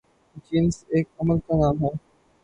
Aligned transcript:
جنس 0.45 0.75
ایک 0.89 1.07
عمل 1.19 1.39
کا 1.39 1.55
نام 1.55 1.83
ہے 1.83 1.91